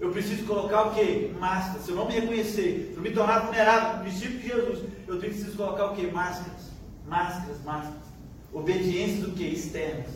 [0.00, 1.34] eu preciso colocar o que?
[1.38, 1.84] Máscaras.
[1.84, 5.56] Se eu não me reconhecer, se eu me tornar vulnerável, discípulo de Jesus, eu preciso
[5.56, 6.06] colocar o que?
[6.08, 6.70] Máscaras.
[7.06, 8.13] Máscaras, máscaras.
[8.54, 9.42] Obediência do que?
[9.42, 10.06] Externas.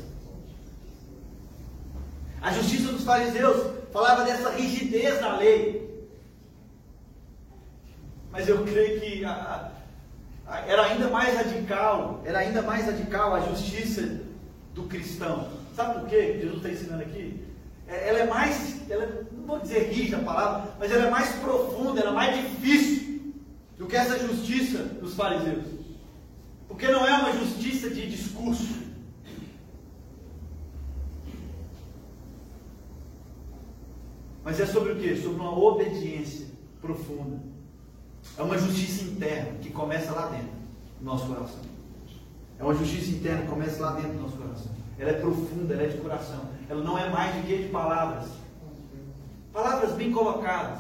[2.40, 6.08] A justiça dos fariseus falava dessa rigidez na lei.
[8.30, 9.72] Mas eu creio que a,
[10.46, 14.20] a, era ainda mais radical, era ainda mais radical a justiça
[14.72, 15.50] do cristão.
[15.74, 16.38] Sabe por quê?
[16.40, 17.44] Jesus está ensinando aqui.
[17.88, 21.30] É, ela é mais, ela, não vou dizer rígida a palavra, mas ela é mais
[21.36, 23.34] profunda, ela é mais difícil
[23.76, 25.77] do que essa justiça dos fariseus.
[26.78, 28.84] Porque não é uma justiça de discurso.
[34.44, 35.16] Mas é sobre o que?
[35.16, 36.46] Sobre uma obediência
[36.80, 37.40] profunda.
[38.36, 40.52] É uma justiça interna que começa lá dentro
[41.00, 41.62] do nosso coração.
[42.60, 44.70] É uma justiça interna que começa lá dentro do nosso coração.
[45.00, 46.48] Ela é profunda, ela é de coração.
[46.68, 48.30] Ela não é mais de que de palavras.
[49.52, 50.78] Palavras bem colocadas.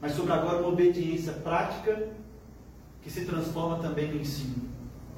[0.00, 2.08] Mas sobre agora uma obediência prática
[3.06, 4.56] que se transforma também no ensino.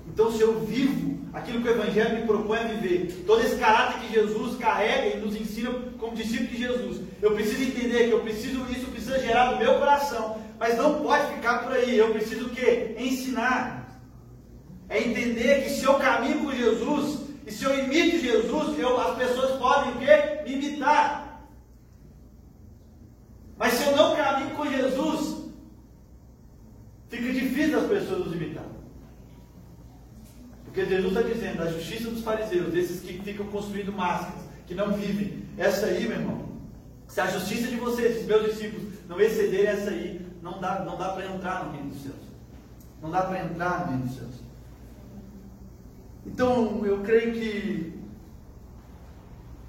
[0.06, 4.00] Então, se eu vivo aquilo que o Evangelho me propõe a viver, todo esse caráter
[4.00, 8.20] que Jesus carrega e nos ensina como discípulo de Jesus, eu preciso entender que eu
[8.20, 11.96] preciso, isso precisa gerar no meu coração, mas não pode ficar por aí.
[11.96, 12.94] Eu preciso o quê?
[12.98, 13.98] Ensinar.
[14.90, 19.16] É entender que se eu caminho com Jesus, e se eu imito Jesus, eu, as
[19.16, 20.42] pessoas podem o quê?
[20.44, 21.42] Me imitar.
[23.56, 25.37] Mas se eu não caminho com Jesus,
[27.08, 28.64] fica difícil as pessoas nos imitar.
[30.64, 34.92] Porque Jesus está dizendo, a justiça dos fariseus, desses que ficam construindo máscaras, que não
[34.92, 36.48] vivem, essa aí, meu irmão,
[37.06, 41.10] se a justiça de vocês, meus discípulos, não exceder essa aí, não dá, não dá
[41.10, 42.16] para entrar no reino dos céus.
[43.00, 44.34] Não dá para entrar no reino dos céus.
[46.26, 47.98] Então, eu creio que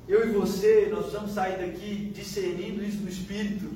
[0.07, 3.69] eu e você, nós vamos sair daqui discernindo isso no Espírito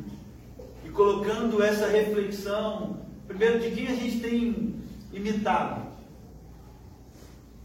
[0.84, 4.76] e colocando essa reflexão, primeiro, de quem a gente tem
[5.12, 5.94] imitado.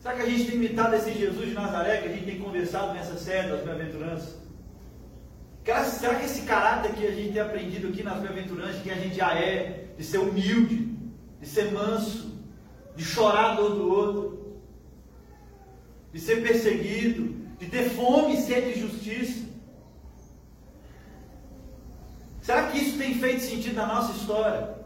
[0.00, 2.94] Será que a gente tem imitado esse Jesus de Nazaré que a gente tem conversado
[2.94, 4.38] nessa série das bem-aventuranças?
[5.98, 9.16] Será que esse caráter que a gente tem aprendido aqui nas bem-aventuranças, que a gente
[9.16, 10.96] já é, de ser humilde,
[11.40, 12.38] de ser manso,
[12.96, 14.58] de chorar do do outro,
[16.12, 19.46] de ser perseguido, de ter fome e sede de justiça.
[22.40, 24.77] Será que isso tem feito sentido na nossa história?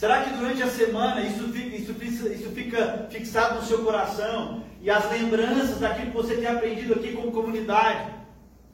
[0.00, 4.64] Será que durante a semana isso fica, isso, isso fica fixado no seu coração?
[4.80, 8.10] E as lembranças daquilo que você tem aprendido aqui como comunidade,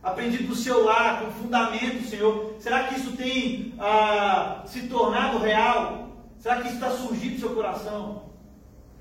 [0.01, 6.11] aprendido no seu lar, com fundamento, Senhor, será que isso tem ah, se tornado real?
[6.39, 8.23] Será que isso está surgindo no seu coração?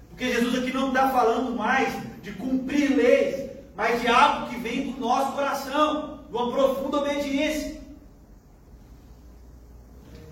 [0.09, 4.89] Porque Jesus aqui não está falando mais de cumprir leis, mas de algo que vem
[4.89, 7.84] do nosso coração, de uma profunda obediência.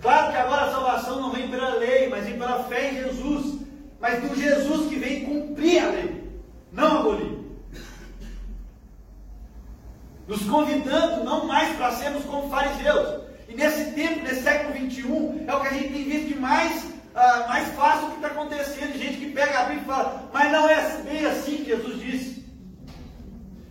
[0.04, 3.60] Claro que agora a salvação não vem pela lei, mas vem pela fé em Jesus.
[4.02, 6.30] Mas do Jesus que vem cumprir a lei,
[6.74, 7.40] não abolir.
[10.28, 13.24] Nos convidando não mais para sermos como fariseus.
[13.48, 16.94] E nesse tempo, nesse século 21, é o que a gente tem visto de mais
[17.16, 18.98] ah, mais fácil que está acontecendo.
[18.98, 22.46] Gente que pega a Bíblia e fala, mas não é bem assim que Jesus disse.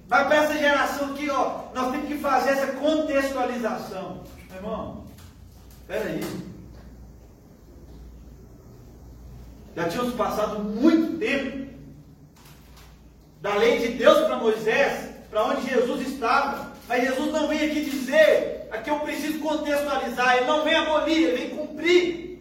[0.08, 4.22] Mas para essa geração aqui, ó, nós temos que fazer essa contextualização.
[4.48, 5.01] Meu irmão,
[5.82, 6.20] espera aí.
[9.74, 11.72] Já tínhamos passado muito tempo
[13.40, 16.72] da lei de Deus para Moisés, para onde Jesus estava.
[16.88, 21.36] Mas Jesus não vem aqui dizer, aqui eu preciso contextualizar, ele não vem abolir, ele
[21.36, 22.32] vem cumprir.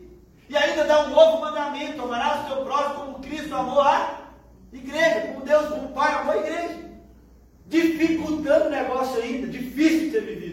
[0.50, 4.22] E ainda dá um novo mandamento: amarás o teu próximo como Cristo amou a
[4.74, 6.82] igreja, como Deus, como Pai amou a igreja.
[7.68, 10.51] Dificultando o negócio ainda, difícil de ser vivido.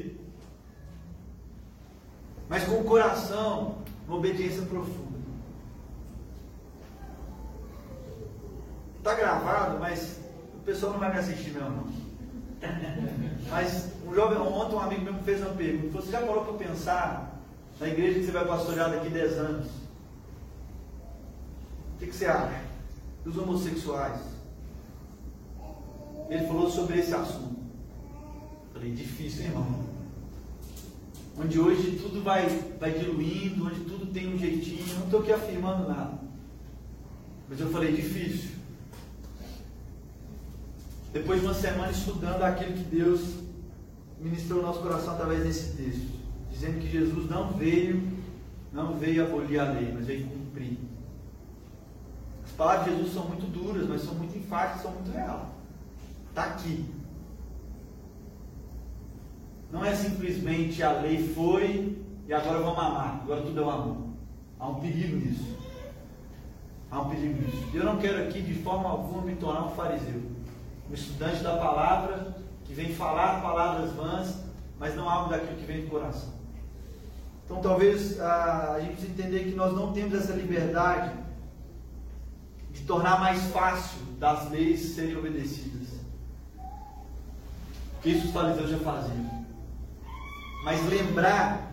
[2.49, 5.19] Mas com o coração, uma obediência profunda.
[8.99, 10.19] Está gravado, mas
[10.55, 12.09] o pessoal não vai me assistir mesmo não.
[13.49, 16.03] Mas um jovem, ontem um amigo meu me fez uma pergunta.
[16.03, 17.41] Você já parou para pensar
[17.79, 19.67] na igreja que você vai pastorear daqui 10 anos?
[21.95, 22.61] O que, que você acha?
[23.25, 24.21] Dos homossexuais.
[26.29, 27.57] Ele falou sobre esse assunto.
[28.73, 29.98] Falei, difícil, hein, irmão?
[31.41, 32.47] Onde hoje tudo vai,
[32.81, 34.97] vai diluindo, onde tudo tem um jeitinho.
[34.97, 36.19] Não estou aqui afirmando nada.
[37.49, 38.51] Mas eu falei, difícil.
[41.13, 43.21] Depois de uma semana estudando aquilo que Deus
[44.21, 46.09] ministrou no nosso coração através desse texto,
[46.51, 48.03] dizendo que Jesus não veio,
[48.73, 50.79] não veio abolir a lei, mas veio cumprir
[52.59, 55.47] palavras de Jesus são muito duras, mas são muito enfáticas, são muito reais.
[56.29, 56.85] Está aqui.
[59.71, 63.97] Não é simplesmente a lei foi e agora vamos amar, agora tudo é o amor.
[64.59, 65.57] Há um perigo nisso.
[66.91, 67.65] Há um perigo nisso.
[67.75, 70.23] Eu não quero aqui de forma alguma me tornar um fariseu.
[70.91, 74.43] Um estudante da palavra que vem falar palavras vãs,
[74.79, 76.33] mas não algo daquilo que vem do coração.
[77.45, 81.13] Então talvez a, a gente precisa entender que nós não temos essa liberdade
[82.73, 85.89] de tornar mais fácil das leis serem obedecidas.
[88.05, 89.38] Isso os fariseus já faziam.
[90.63, 91.69] Mas lembrar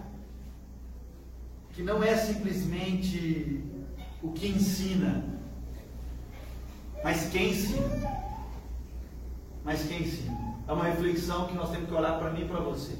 [1.73, 3.63] que não é simplesmente
[4.21, 5.23] o que ensina.
[7.03, 8.25] Mas quem ensina?
[9.63, 10.55] Mas quem ensina?
[10.67, 12.97] É uma reflexão que nós temos que olhar para mim e para você.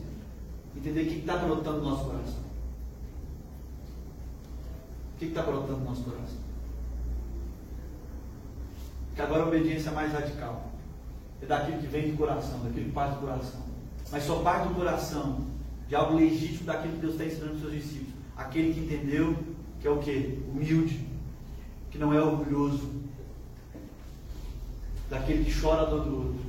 [0.76, 2.46] Entender o que está brotando no nosso coração.
[5.14, 6.46] O que está brotando no nosso coração?
[9.16, 10.72] Que agora a obediência é mais radical.
[11.42, 13.62] É daquilo que vem do coração, daquilo que parte do coração.
[14.12, 15.55] Mas só parte do coração
[15.88, 18.14] de algo legítimo daquilo que Deus está ensinando aos seus discípulos.
[18.36, 19.36] Aquele que entendeu
[19.80, 20.44] que é o que?
[20.48, 21.08] Humilde,
[21.92, 22.92] que não é orgulhoso,
[25.10, 26.42] daquele que chora a dor do outro,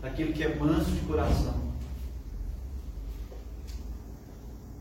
[0.00, 1.72] daquele que é manso de coração,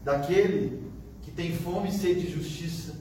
[0.04, 0.84] daquele
[1.24, 2.96] que tem fome e sede de justiça,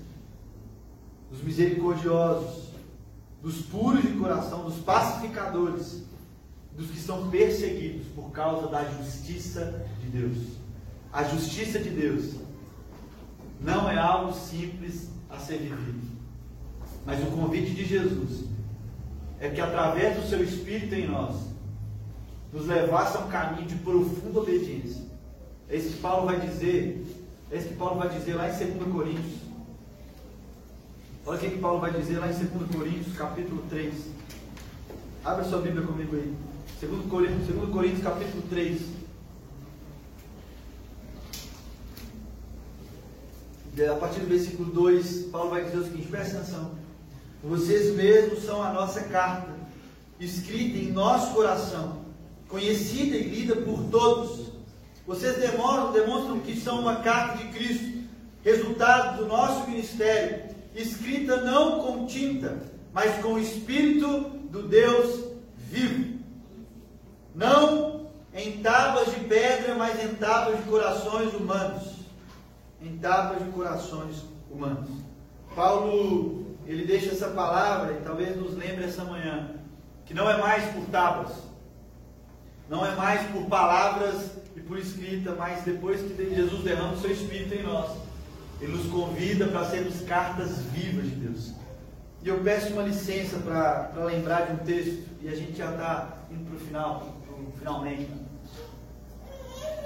[1.30, 2.70] dos misericordiosos,
[3.42, 6.04] dos puros de coração, dos pacificadores,
[6.76, 10.36] dos que são perseguidos por causa da justiça de Deus.
[11.12, 12.34] A justiça de Deus
[13.60, 16.14] não é algo simples a ser vivido.
[17.06, 18.44] Mas o convite de Jesus
[19.38, 21.54] é que através do seu Espírito em nós,
[22.52, 25.02] nos levasse a um caminho de profunda obediência.
[25.68, 27.04] É isso que Paulo vai dizer,
[27.50, 29.40] é isso que Paulo vai dizer lá em 2 Coríntios.
[31.26, 33.94] Olha o que, que Paulo vai dizer lá em 2 Coríntios, capítulo 3.
[35.24, 36.34] Abra sua Bíblia comigo aí.
[36.80, 38.82] 2 Coríntios, 2 Coríntios capítulo 3.
[43.90, 46.72] A partir do versículo 2, Paulo vai dizer o seguinte: presta atenção.
[47.42, 49.52] Vocês mesmos são a nossa carta,
[50.18, 52.04] escrita em nosso coração,
[52.48, 54.52] conhecida e lida por todos.
[55.06, 58.04] Vocês demonstram que são uma carta de Cristo,
[58.42, 65.24] resultado do nosso ministério, escrita não com tinta, mas com o Espírito do Deus
[65.70, 66.13] vivo.
[67.34, 71.94] Não em tábuas de pedra, mas em tábuas de corações humanos.
[72.80, 74.90] Em tábuas de corações humanos.
[75.54, 79.50] Paulo, ele deixa essa palavra e talvez nos lembre essa manhã,
[80.04, 81.32] que não é mais por tábuas,
[82.68, 87.10] não é mais por palavras e por escrita, mas depois que Jesus derrama o seu
[87.10, 87.96] Espírito em nós,
[88.60, 91.52] ele nos convida para sermos cartas vivas de Deus.
[92.22, 96.18] E eu peço uma licença para lembrar de um texto, e a gente já está
[96.30, 97.14] indo para o final,
[97.58, 98.08] finalmente.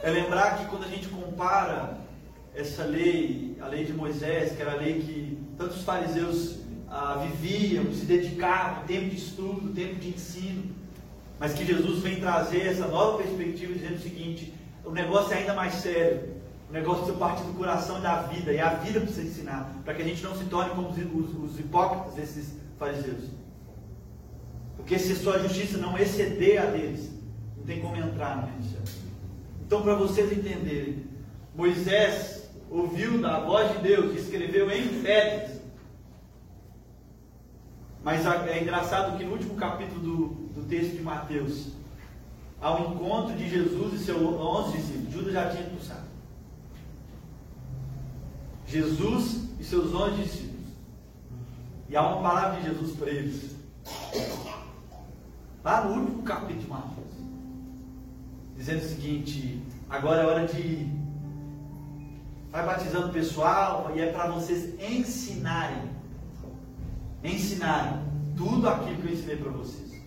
[0.03, 1.99] É lembrar que quando a gente compara
[2.55, 7.92] essa lei, a lei de Moisés, que era a lei que tantos fariseus ah, viviam,
[7.92, 10.75] se dedicavam, tempo de estudo, tempo de ensino,
[11.38, 15.55] mas que Jesus vem trazer essa nova perspectiva, dizendo o seguinte: o negócio é ainda
[15.55, 16.38] mais sério.
[16.68, 19.94] O negócio precisa partir do coração e da vida, e a vida precisa ensinar, para
[19.94, 23.25] que a gente não se torne como os, os, os hipócritas desses fariseus.
[24.77, 27.11] Porque se sua justiça não exceder a deles,
[27.68, 28.83] tem como entrar no reino
[29.66, 31.04] Então, para vocês entenderem,
[31.54, 35.61] Moisés ouviu da voz de Deus e escreveu em pedras.
[38.02, 41.68] Mas é engraçado que no último capítulo do, do texto de Mateus,
[42.59, 46.09] ao encontro de Jesus e seus onze discípulos, Judas já tinha expulsado.
[48.66, 50.68] Jesus e seus onze discípulos.
[51.90, 53.57] E há uma palavra de Jesus para eles.
[55.62, 57.17] Lá no último capítulo de Mateus.
[58.59, 60.87] Dizendo o seguinte: agora é hora de.
[62.51, 65.90] Vai batizando o pessoal e é para vocês ensinarem.
[67.23, 68.01] Ensinarem
[68.37, 70.03] tudo aquilo que eu ensinei para vocês.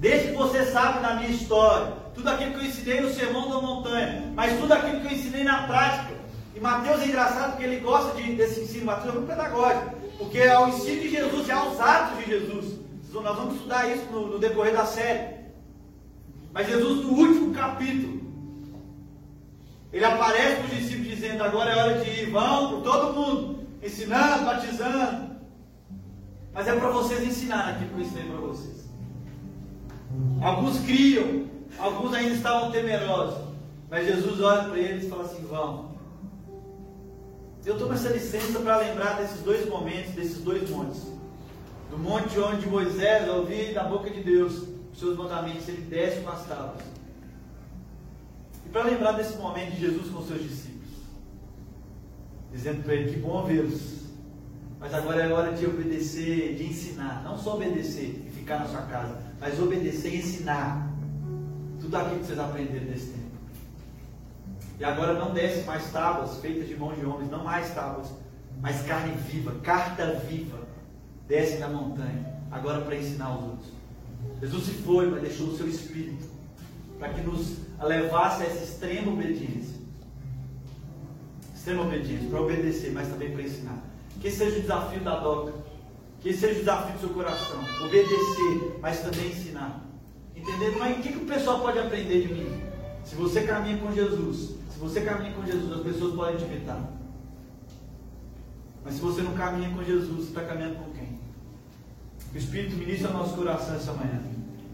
[0.00, 3.60] Desde que você sabe da minha história, tudo aquilo que eu ensinei no Sermão da
[3.60, 6.14] Montanha, mas tudo aquilo que eu ensinei na prática,
[6.54, 10.38] e Mateus é engraçado porque ele gosta de, desse ensino, Mateus é muito pedagógico, porque
[10.38, 12.74] é o ensino de Jesus, é aos atos de Jesus.
[13.12, 15.35] Nós vamos estudar isso no, no decorrer da série.
[16.56, 18.18] Mas Jesus, no último capítulo,
[19.92, 23.58] ele aparece para os discípulos dizendo: agora é hora de ir, vão por todo mundo,
[23.82, 25.36] ensinando, batizando.
[26.54, 28.88] Mas é para vocês ensinar aquilo que eu ensinei para vocês.
[30.40, 31.44] Alguns criam,
[31.78, 33.38] alguns ainda estavam temerosos.
[33.90, 35.94] Mas Jesus olha para eles e fala assim: vão.
[37.66, 41.02] Eu tomo essa licença para lembrar desses dois momentos, desses dois montes.
[41.90, 46.30] Do monte onde Moisés ouviu da boca de Deus os seus mandamentos, ele desce com
[46.30, 46.82] as tábuas.
[48.64, 50.88] E para lembrar desse momento de Jesus com os seus discípulos,
[52.50, 54.06] dizendo para ele que bom vê-los,
[54.80, 58.82] mas agora é hora de obedecer, de ensinar, não só obedecer e ficar na sua
[58.82, 60.90] casa, mas obedecer e ensinar
[61.78, 63.26] tudo aquilo que vocês aprenderam nesse tempo.
[64.80, 68.08] E agora não desce mais tábuas feitas de mãos de homens, não mais tábuas,
[68.62, 70.58] mas carne viva, carta viva,
[71.28, 73.76] desce da montanha, agora para ensinar os outros.
[74.40, 76.26] Jesus se foi, mas deixou o seu Espírito,
[76.98, 79.76] para que nos levasse a essa extrema obediência.
[81.54, 83.82] Extrema obediência, para obedecer, mas também para ensinar.
[84.20, 85.54] Que seja o desafio da DOCA.
[86.20, 87.60] Que seja o desafio do seu coração.
[87.84, 89.84] Obedecer, mas também ensinar.
[90.34, 90.78] Entendendo?
[90.78, 92.62] Mas o que, que o pessoal pode aprender de mim?
[93.04, 96.92] Se você caminha com Jesus, se você caminha com Jesus, as pessoas podem te imitar.
[98.84, 100.95] Mas se você não caminha com Jesus, você está caminhando com?
[102.36, 104.20] O Espírito ministra no nosso coração essa manhã.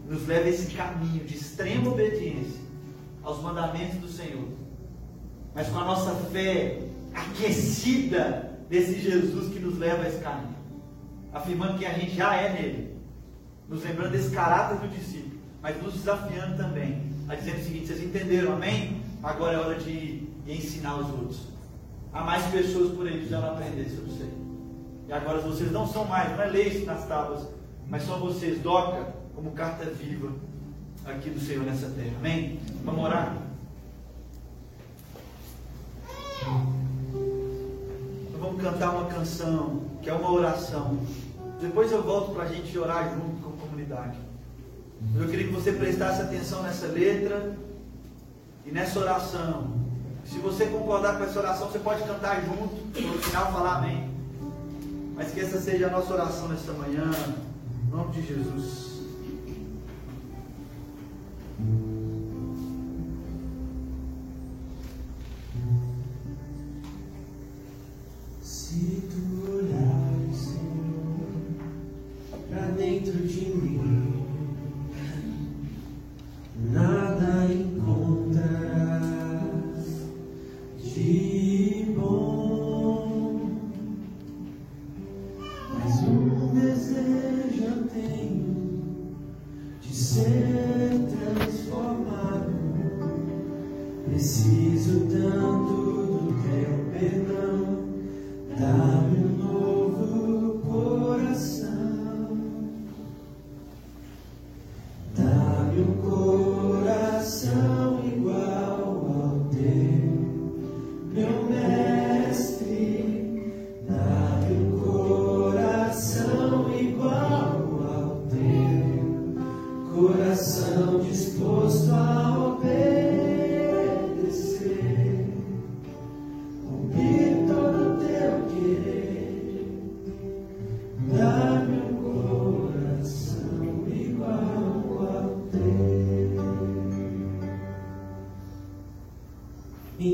[0.09, 2.59] Nos leva a esse caminho de extrema obediência
[3.23, 4.49] aos mandamentos do Senhor.
[5.55, 6.79] Mas com a nossa fé
[7.13, 10.57] aquecida desse Jesus que nos leva a esse caminho.
[11.31, 12.97] Afirmando que a gente já é nele.
[13.69, 15.39] Nos lembrando desse caráter do discípulo.
[15.61, 17.01] Mas nos desafiando também.
[17.29, 19.01] A dizer o seguinte: vocês entenderam, amém?
[19.23, 21.47] Agora é hora de ensinar os outros.
[22.11, 24.43] Há mais pessoas por aí que já não aprenderam sobre isso aí.
[25.07, 27.52] E agora vocês não são mais, não é leis nas tábuas,
[27.89, 30.31] mas são vocês, doca, como carta viva
[31.05, 32.13] aqui do Senhor nessa terra.
[32.19, 32.59] Amém?
[32.83, 33.37] Vamos orar?
[38.29, 40.99] Então vamos cantar uma canção, que é uma oração.
[41.61, 44.17] Depois eu volto para a gente orar junto com a comunidade.
[45.15, 47.55] Eu queria que você prestasse atenção nessa letra
[48.65, 49.71] e nessa oração.
[50.25, 54.09] Se você concordar com essa oração, você pode cantar junto, no final falar amém.
[55.15, 57.11] Mas que essa seja a nossa oração nesta manhã,
[57.93, 58.92] nome de Jesus.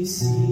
[0.09, 0.48] Ensina-me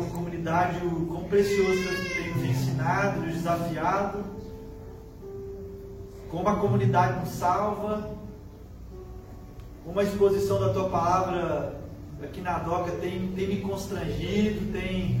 [0.00, 4.24] Grato como comunidade, o quão precioso que tem nos ensinado, nos desafiado.
[6.30, 8.10] Como a comunidade nos salva.
[9.84, 11.80] Como a exposição da tua palavra
[12.22, 15.20] aqui na DOCA tem, tem me constrangido, tem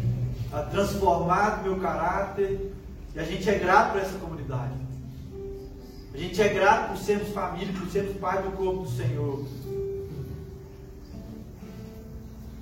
[0.52, 2.72] ah, transformado meu caráter.
[3.14, 4.74] E a gente é grato por essa comunidade.
[6.14, 9.44] A gente é grato por sermos família, por sermos parte do corpo do Senhor.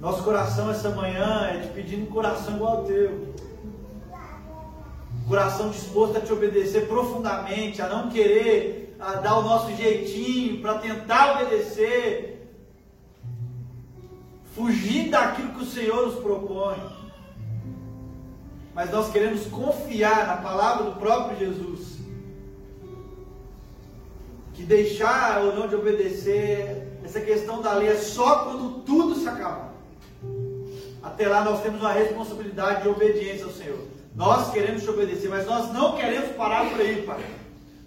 [0.00, 3.34] Nosso coração essa manhã é te pedindo um coração igual ao teu.
[5.26, 10.78] Coração disposto a te obedecer profundamente, a não querer a dar o nosso jeitinho para
[10.78, 12.48] tentar obedecer,
[14.54, 16.78] fugir daquilo que o Senhor nos propõe.
[18.74, 21.98] Mas nós queremos confiar na palavra do próprio Jesus.
[24.54, 29.28] Que deixar ou não de obedecer, essa questão da lei é só quando tudo se
[29.28, 29.77] acabar.
[31.02, 33.78] Até lá nós temos uma responsabilidade de obediência ao Senhor.
[34.14, 37.24] Nós queremos te obedecer, mas nós não queremos parar por aí, Pai.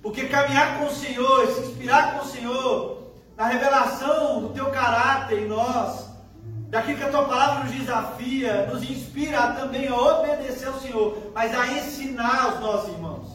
[0.01, 3.01] Porque caminhar com o Senhor, se inspirar com o Senhor,
[3.35, 6.07] na revelação do teu caráter em nós,
[6.69, 11.53] daquilo que a tua palavra nos desafia, nos inspira também a obedecer ao Senhor, mas
[11.53, 13.27] a ensinar os nossos irmãos.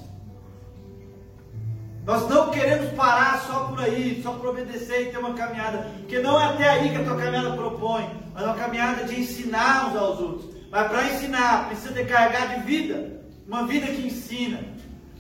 [2.05, 6.21] Nós não queremos parar só por aí, só por obedecer e ter uma caminhada, porque
[6.21, 9.89] não é até aí que a tua caminhada propõe, mas é uma caminhada de ensinar
[9.89, 10.51] uns aos outros.
[10.71, 14.63] Mas para ensinar, precisa ter carregar de vida, uma vida que ensina.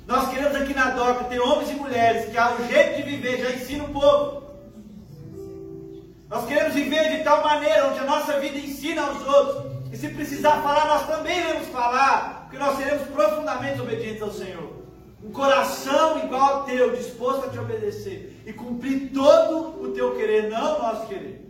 [0.06, 3.50] Nós queremos aqui na DOCA ter homens e mulheres que, ao jeito de viver, já
[3.52, 4.42] ensinam um pouco.
[6.28, 9.72] Nós queremos viver de tal maneira onde a nossa vida ensina aos outros.
[9.90, 14.84] E se precisar falar, nós também iremos falar, porque nós seremos profundamente obedientes ao Senhor.
[15.24, 20.50] Um coração igual ao teu, disposto a te obedecer e cumprir todo o teu querer,
[20.50, 21.45] não o nosso querer.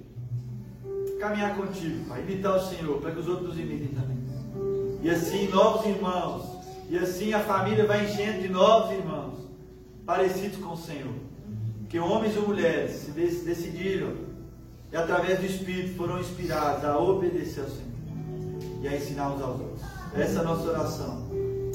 [1.19, 4.19] Caminhar contigo, Pai, imitar o Senhor, para que os outros imitem também.
[5.03, 6.45] E assim, novos irmãos,
[6.91, 9.35] e assim a família vai enchendo de novos irmãos,
[10.05, 11.15] parecidos com o Senhor.
[11.89, 14.13] Que homens e mulheres se decidiram
[14.93, 17.87] e através do Espírito foram inspirados a obedecer ao Senhor
[18.83, 19.81] e a ensinar uns aos outros.
[20.15, 21.27] Essa é a nossa oração.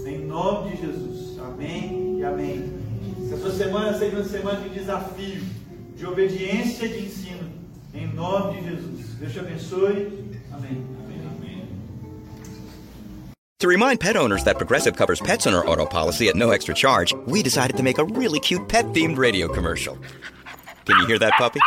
[0.05, 1.39] Em nome de Jesus.
[1.39, 2.73] Amém e amém.
[3.39, 5.41] Sua semana seja uma semana de desafio,
[5.95, 7.20] de obediência e de ensino.
[7.93, 9.05] Em nome de Jesus.
[9.19, 10.39] Deus te abençoe.
[10.51, 10.91] Amém.
[13.61, 16.73] To remind pet owners that Progressive covers pets on our auto policy at no extra
[16.73, 19.99] charge, we decided to make a really cute pet themed radio commercial.
[20.85, 21.59] Can you hear that puppy?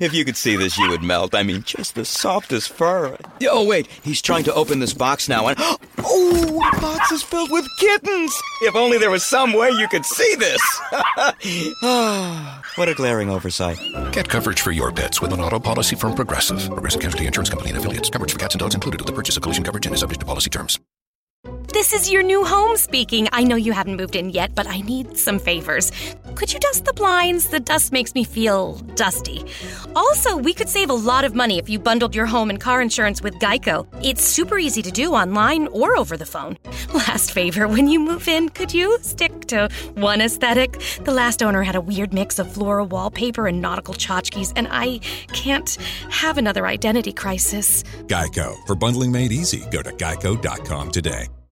[0.00, 1.34] If you could see this, you would melt.
[1.34, 3.16] I mean, just the softest fur.
[3.48, 5.56] Oh, wait, he's trying to open this box now, and
[5.98, 8.34] oh, the box is filled with kittens.
[8.62, 10.60] If only there was some way you could see this.
[11.82, 13.78] Ah, what a glaring oversight.
[14.12, 16.66] Get coverage for your pets with an auto policy from Progressive.
[16.70, 18.08] Progressive Casualty Insurance Company and affiliates.
[18.10, 20.20] Coverage for cats and dogs included with the purchase of collision coverage and is subject
[20.20, 20.78] to policy terms.
[21.74, 23.28] This is your new home speaking.
[23.32, 25.90] I know you haven't moved in yet, but I need some favors.
[26.36, 27.48] Could you dust the blinds?
[27.48, 29.44] The dust makes me feel dusty.
[29.96, 32.80] Also, we could save a lot of money if you bundled your home and car
[32.80, 33.88] insurance with Geico.
[34.04, 36.58] It's super easy to do online or over the phone.
[36.94, 40.80] Last favor, when you move in, could you stick to one aesthetic?
[41.02, 45.00] The last owner had a weird mix of floral wallpaper and nautical tchotchkes, and I
[45.32, 45.76] can't
[46.08, 47.82] have another identity crisis.
[48.06, 48.54] Geico.
[48.64, 51.26] For bundling made easy, go to geico.com today.